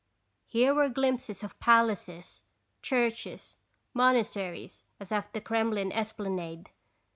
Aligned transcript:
Here 0.47 0.73
were 0.73 0.89
glimpses 0.89 1.43
of 1.43 1.59
palaces, 1.59 2.43
churches, 2.81 3.59
monasteries 3.93 4.83
as 4.99 5.11
of 5.11 5.31
the 5.31 5.41
Kremlin 5.41 5.91
es 5.91 6.11
planade. 6.11 6.69